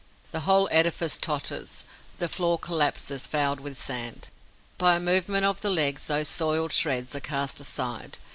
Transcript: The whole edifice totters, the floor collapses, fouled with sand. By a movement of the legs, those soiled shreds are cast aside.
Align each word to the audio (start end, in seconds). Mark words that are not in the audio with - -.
The 0.31 0.39
whole 0.49 0.67
edifice 0.71 1.15
totters, 1.15 1.83
the 2.17 2.27
floor 2.27 2.57
collapses, 2.57 3.27
fouled 3.27 3.59
with 3.59 3.79
sand. 3.79 4.29
By 4.79 4.95
a 4.95 4.99
movement 4.99 5.45
of 5.45 5.61
the 5.61 5.69
legs, 5.69 6.07
those 6.07 6.27
soiled 6.27 6.71
shreds 6.71 7.13
are 7.13 7.19
cast 7.19 7.61
aside. 7.61 8.17